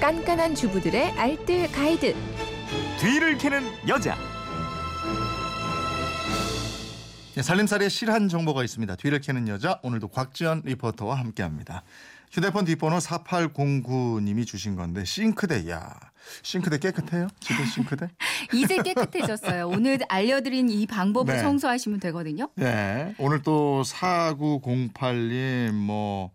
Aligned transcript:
깐깐한 0.00 0.54
주부들의 0.54 1.12
알뜰 1.12 1.70
가이드. 1.72 2.14
뒤를 2.98 3.36
캐는 3.36 3.62
여자. 3.86 4.16
네, 7.34 7.42
살림살이에 7.42 7.90
실한 7.90 8.28
정보가 8.28 8.64
있습니다. 8.64 8.96
뒤를 8.96 9.20
캐는 9.20 9.46
여자 9.48 9.78
오늘도 9.82 10.08
곽지연 10.08 10.62
리포터와 10.64 11.16
함께합니다. 11.16 11.82
휴대폰 12.32 12.64
뒷번호 12.64 12.96
4809님이 12.96 14.46
주신 14.46 14.74
건데 14.74 15.04
싱크대 15.04 15.68
야 15.68 15.94
싱크대 16.44 16.78
깨끗해요? 16.78 17.28
집에 17.40 17.62
싱크대? 17.66 18.08
이제 18.54 18.78
깨끗해졌어요. 18.78 19.68
오늘 19.68 19.98
알려드린 20.08 20.70
이 20.70 20.86
방법으로 20.86 21.36
네. 21.36 21.42
청소하시면 21.42 22.00
되거든요. 22.00 22.48
네. 22.54 23.14
오늘 23.18 23.42
또 23.42 23.82
4908님 23.84 25.72
뭐 25.72 26.30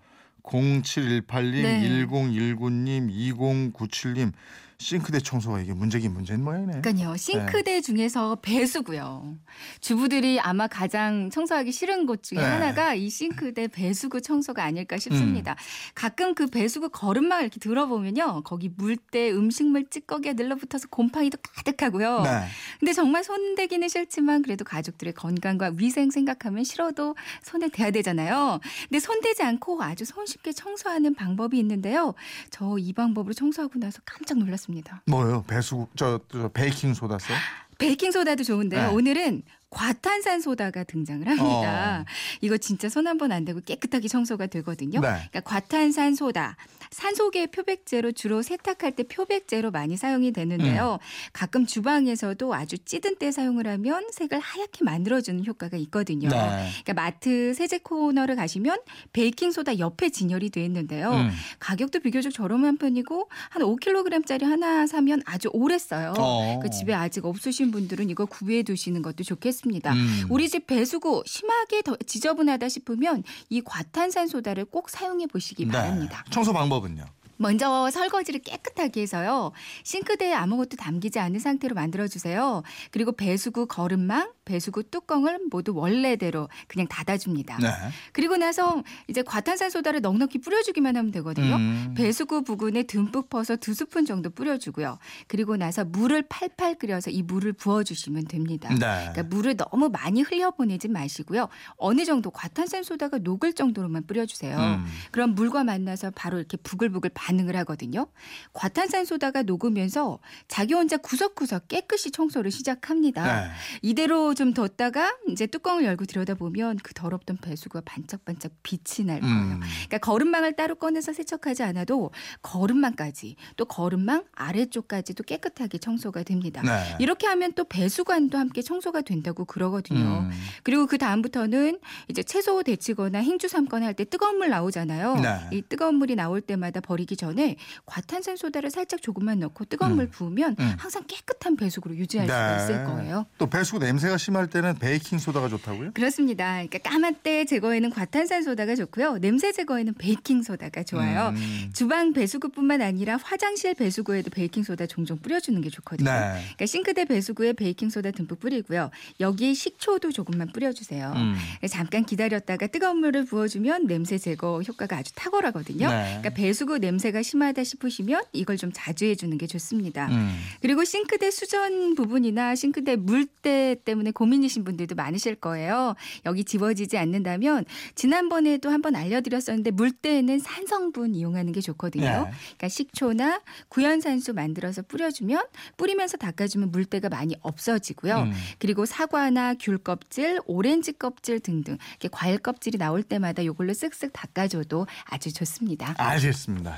0718님, 0.46 1.64
네. 1.64 2.06
1019님, 2.06 3.10
2097님 3.10 4.32
싱크대 4.78 5.20
청소가 5.20 5.62
이게 5.62 5.74
문제긴 5.74 6.14
문제인 6.14 6.44
모양이네. 6.44 6.82
그러니까요. 6.82 7.16
싱크대 7.18 7.82
중에서 7.82 8.36
배수구요. 8.42 9.38
주부들이 9.80 10.40
아마 10.40 10.68
가장 10.68 11.30
청소하기 11.30 11.72
싫은 11.72 12.06
곳 12.06 12.24
중에 12.24 12.40
네. 12.40 12.46
하나가 12.46 12.94
이 12.94 13.10
싱크대 13.10 13.70
배수구 13.70 14.22
청소가 14.22 14.64
아닐까 14.64 14.98
싶습니다. 14.98 15.56
가끔 15.94 16.36
그 16.36 16.48
배수구 16.48 16.90
거름망 16.90 17.42
이렇게 17.42 17.60
들어보면요. 17.60 18.44
거기 18.44 18.70
물때 18.76 19.32
음식물 19.32 19.86
찌꺼기가 19.90 20.34
늘러붙어서 20.34 20.88
곰팡이도 20.90 21.38
가득하고요. 21.42 22.22
네. 22.22 22.46
근데 22.80 22.94
정말 22.94 23.24
손대기는 23.24 23.88
싫지만 23.88 24.42
그래도 24.42 24.66
가족들의 24.66 25.14
건강과 25.14 25.74
위생 25.78 26.12
생각하면 26.12 26.64
싫어도 26.64 27.16
손에 27.44 27.70
대야 27.70 27.92
되잖아요. 27.92 28.60
근데 28.90 29.00
손대지 29.00 29.42
않고 29.44 29.82
아주 29.82 30.06
손쉽게 30.06 30.52
청소하는 30.52 31.16
방법이 31.16 31.58
있는데요. 31.60 32.14
저 32.52 32.76
이 32.78 32.94
방법으로 32.94 33.34
청소하고 33.34 33.80
나서 33.80 34.02
깜짝 34.06 34.38
놀랐습니다. 34.38 34.65
뭐요? 35.06 35.44
배수 35.48 35.88
저, 35.96 36.20
저 36.32 36.48
베이킹 36.50 36.94
소다 36.94 37.20
써? 37.20 37.34
베이킹 37.78 38.12
소다도 38.12 38.44
좋은데요. 38.44 38.88
네. 38.90 38.94
오늘은 38.94 39.44
과탄산 39.76 40.40
소다가 40.40 40.86
등장을 40.86 41.28
합니다. 41.28 42.00
어. 42.02 42.06
이거 42.40 42.58
진짜 42.58 42.88
손 42.88 43.06
한 43.08 43.18
번 43.18 43.32
안 43.34 43.44
대고 43.44 43.60
깨끗하게 43.66 44.08
청소가 44.08 44.48
되거든요. 44.48 45.02
네. 45.02 45.08
그러니까 45.08 45.42
과탄산 45.42 46.16
소다, 46.16 46.56
산소계 46.92 47.48
표백제로 47.48 48.14
주로 48.14 48.42
세탁할 48.42 48.94
때 48.94 49.04
표백제로 49.04 49.70
많이 49.72 49.98
사용이 49.98 50.32
되는데요. 50.32 50.94
음. 51.02 51.06
가끔 51.34 51.66
주방에서도 51.66 52.54
아주 52.54 52.78
찌든 52.78 53.18
때 53.18 53.32
사용을 53.32 53.68
하면 53.68 54.06
색을 54.14 54.40
하얗게 54.40 54.86
만들어주는 54.86 55.46
효과가 55.46 55.76
있거든요. 55.78 56.30
네. 56.30 56.38
그러니까 56.84 56.94
마트 56.94 57.54
세제 57.54 57.78
코너를 57.80 58.38
가시면 58.38 58.80
베이킹 59.12 59.52
소다 59.52 59.78
옆에 59.80 60.10
진열이 60.10 60.52
돼 60.52 60.64
있는데요. 60.66 61.12
음. 61.12 61.32
가격도 61.60 62.00
비교적 62.00 62.32
저렴한 62.32 62.78
편이고 62.78 63.30
한 63.50 63.62
5kg짜리 63.62 64.44
하나 64.46 64.88
사면 64.88 65.22
아주 65.26 65.50
오래 65.52 65.78
써요. 65.78 66.14
어. 66.18 66.60
그 66.64 66.70
집에 66.70 66.94
아직 66.94 67.26
없으신 67.26 67.72
분들은 67.72 68.10
이거 68.10 68.26
구비해 68.26 68.64
두시는 68.64 69.02
것도 69.02 69.24
좋겠습니다. 69.26 69.65
음. 69.94 70.26
우리 70.30 70.50
집 70.50 70.68
배수구 70.68 71.24
심하게 71.26 71.82
더 71.82 71.96
지저분하다 72.06 72.70
싶으면 72.70 73.24
이 73.50 73.62
과탄산 73.62 74.28
소다를 74.28 74.66
꼭 74.66 74.90
사용해 74.90 75.28
보시기 75.28 75.66
네. 75.66 75.72
바랍니다. 75.72 76.24
청소 76.30 76.54
방법은요? 76.54 77.06
먼저 77.38 77.90
설거지를 77.92 78.42
깨끗하게 78.42 79.02
해서요. 79.02 79.52
싱크대에 79.84 80.34
아무것도 80.34 80.78
담기지 80.78 81.20
않은 81.20 81.40
상태로 81.40 81.76
만들어 81.76 82.08
주세요. 82.08 82.64
그리고 82.92 83.12
배수구 83.12 83.68
거름망, 83.68 84.32
배수구 84.46 84.84
뚜껑을 84.84 85.40
모두 85.50 85.74
원래대로 85.76 86.50
그냥 86.68 86.88
닫아 86.88 87.18
줍니다. 87.18 87.58
네. 87.60 87.70
그리고 88.12 88.38
나서 88.38 88.84
이제 89.08 89.22
과탄산 89.22 89.70
소다를 89.70 90.02
넉넉히 90.02 90.40
뿌려 90.40 90.62
주기만 90.62 90.96
하면 90.96 91.12
되거든요. 91.12 91.56
음. 91.56 91.94
배수구 91.96 92.44
부근에 92.44 92.84
듬뿍 92.84 93.30
퍼서 93.30 93.56
두 93.58 93.74
스푼 93.74 94.06
정도 94.06 94.30
뿌려 94.30 94.58
주고요. 94.58 94.98
그리고 95.28 95.58
나서 95.58 95.84
물을 95.84 96.24
팔팔 96.28 96.76
끓여서 96.76 97.10
이 97.12 97.22
물을 97.22 97.54
부어 97.54 97.84
주시면 97.84 98.26
됩니다. 98.26 98.70
네. 98.70 98.78
그러니까 98.78 99.24
물을 99.24 99.58
너무 99.58 99.90
많이 99.90 100.22
흘려 100.22 100.52
보내지 100.52 100.88
마시고요. 100.88 101.50
어느 101.78 102.06
정도 102.06 102.30
과탄산 102.30 102.84
소다가 102.84 103.18
녹을 103.18 103.54
정도로만 103.54 104.06
뿌려 104.06 104.26
주세요. 104.26 104.58
음. 104.58 104.86
그럼 105.12 105.36
물과 105.36 105.64
만나서 105.64 106.12
바로 106.12 106.38
이렇게 106.38 106.58
부글부글 106.58 107.12
반응을 107.26 107.56
하거든요. 107.58 108.08
과탄산 108.54 109.06
소다가 109.06 109.42
녹으면서 109.42 110.20
자기 110.48 110.74
혼자 110.76 110.98
구석구석 110.98 111.68
깨끗이 111.68 112.12
청소를 112.12 112.52
시작합니다. 112.52 113.42
네. 113.48 113.52
이대로 113.82 114.36
좀 114.36 114.54
뒀다가 114.54 115.16
이제 115.30 115.48
뚜껑을 115.48 115.84
열고 115.86 116.06
들여다보면 116.06 116.78
그 116.84 116.94
더럽던 116.94 117.38
배수구가 117.38 117.82
반짝반짝 117.86 118.52
빛이 118.62 119.08
날 119.08 119.22
거예요. 119.22 119.34
음. 119.36 119.60
그러니까 119.88 119.98
거름망을 120.00 120.54
따로 120.56 120.76
꺼내서 120.76 121.14
세척하지 121.14 121.64
않아도 121.64 122.12
거름망까지 122.44 123.36
또 123.58 123.66
거름망 123.66 124.26
아래쪽까지도 124.34 125.24
깨끗하게 125.24 125.80
청소가 125.80 126.22
됩니다. 126.24 126.62
네. 126.62 126.96
이렇게 127.00 127.26
하면 127.28 127.54
또 127.54 127.64
배수관도 127.64 128.38
함께 128.38 128.62
청소가 128.62 129.02
된다고 129.02 129.46
그러거든요. 129.46 130.28
음. 130.30 130.32
그리고 130.64 130.86
그 130.86 130.98
다음부터는 131.00 131.80
이제 132.08 132.22
채소 132.24 132.62
데치거나 132.62 133.20
행주 133.20 133.48
삶거나 133.48 133.86
할 133.88 133.96
때 133.96 134.04
뜨거운 134.04 134.38
물 134.40 134.50
나오잖아요. 134.50 135.16
네. 135.22 135.40
이 135.54 135.62
뜨거운 135.62 135.96
물이 135.96 136.16
나올 136.16 136.42
때마다 136.42 136.82
버리기 136.82 137.15
전에 137.16 137.58
과탄산 137.86 138.38
소다를 138.38 138.72
살짝 138.72 139.02
조금만 139.02 139.40
넣고 139.40 139.66
뜨거운 139.66 139.94
음. 139.94 139.96
물 139.98 140.08
부으면 140.08 140.56
음. 140.60 140.74
항상 140.78 141.04
깨끗한 141.08 141.56
배수구로 141.56 141.96
유지할 141.96 142.28
수가 142.28 142.58
네. 142.58 142.64
있을 142.64 142.84
거예요. 142.86 143.26
또 143.38 143.48
배수구 143.48 143.80
냄새가 143.80 144.18
심할 144.18 144.48
때는 144.48 144.76
베이킹 144.80 145.20
소다가 145.20 145.48
좋다고요? 145.50 145.92
그렇습니다. 145.94 146.54
그러니까 146.54 146.80
때 147.24 147.46
제거에는 147.46 147.90
과탄산 147.90 148.44
소다가 148.44 148.76
좋고요. 148.76 149.18
냄새 149.18 149.52
제거에는 149.52 149.94
베이킹 149.96 150.44
소다가 150.44 150.84
좋아요. 150.84 151.30
음. 151.30 151.70
주방 151.74 152.14
배수구뿐만 152.14 152.82
아니라 152.82 153.18
화장실 153.22 153.74
배수구에도 153.74 154.30
베이킹 154.30 154.64
소다 154.64 154.86
종종 154.88 155.18
뿌려주는 155.18 155.60
게 155.62 155.70
좋거든요. 155.70 156.10
네. 156.10 156.42
그러니까 156.42 156.66
싱크대 156.66 157.06
배수구에 157.06 157.54
베이킹 157.54 157.90
소다 157.90 158.12
듬뿍 158.12 158.40
뿌리고요. 158.40 158.92
여기에 159.20 159.54
식초도 159.54 160.12
조금만 160.12 160.52
뿌려주세요. 160.52 161.14
음. 161.16 161.36
잠깐 161.70 162.06
기다렸다가 162.06 162.68
뜨거운 162.68 162.98
물을 162.98 163.26
부어주면 163.26 163.88
냄새 163.88 164.18
제거 164.18 164.62
효과가 164.62 164.98
아주 164.98 165.14
탁월하거든요. 165.16 165.90
네. 165.90 166.04
그러니까 166.20 166.30
배수구 166.32 166.80
냄새 166.80 167.05
가 167.12 167.22
심하다 167.22 167.64
싶으시면 167.64 168.24
이걸 168.34 168.58
좀 168.58 168.72
자주 168.74 169.06
해주는 169.06 169.38
게 169.38 169.48
좋습니다. 169.48 170.08
음. 170.08 170.36
그리고 170.62 170.84
싱크대 170.84 171.32
수전 171.32 171.96
부분이나 171.96 172.56
싱크대 172.56 172.96
물때 172.98 173.76
때문에 173.86 174.12
고민이신 174.12 174.64
분들도 174.64 174.96
많으실 174.96 175.36
거예요. 175.36 175.96
여기 176.26 176.44
지워지지 176.44 176.98
않는다면 176.98 177.66
지난번에도 177.96 178.70
한번 178.70 178.96
알려드렸었는데 178.96 179.72
물때에는 179.72 180.40
산성분 180.40 181.16
이용하는 181.16 181.52
게 181.52 181.62
좋거든요. 181.62 182.04
네. 182.04 182.32
그러니까 182.58 182.68
식초나 182.68 183.42
구연산수 183.70 184.34
만들어서 184.34 184.82
뿌려주면 184.82 185.46
뿌리면서 185.78 186.18
닦아주면 186.18 186.72
물때가 186.72 187.10
많이 187.10 187.36
없어지고요. 187.42 188.24
음. 188.24 188.34
그리고 188.60 188.86
사과나 188.86 189.56
귤 189.60 189.78
껍질, 189.78 190.40
오렌지 190.46 190.94
껍질 190.94 191.40
등등 191.40 191.78
이렇게 191.92 192.10
과일 192.12 192.38
껍질이 192.38 192.78
나올 192.78 193.04
때마다 193.04 193.42
이걸로 193.42 193.74
쓱쓱 193.74 194.12
닦아줘도 194.14 194.88
아주 195.06 195.34
좋습니다. 195.34 195.96
알겠습니다. 195.98 196.78